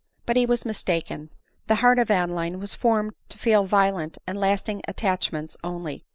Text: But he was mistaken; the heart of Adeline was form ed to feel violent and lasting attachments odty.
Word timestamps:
But 0.25 0.35
he 0.35 0.47
was 0.47 0.65
mistaken; 0.65 1.29
the 1.67 1.75
heart 1.75 1.99
of 1.99 2.09
Adeline 2.09 2.59
was 2.59 2.73
form 2.73 3.09
ed 3.09 3.13
to 3.29 3.37
feel 3.37 3.65
violent 3.65 4.17
and 4.25 4.35
lasting 4.35 4.81
attachments 4.87 5.57
odty. 5.63 6.05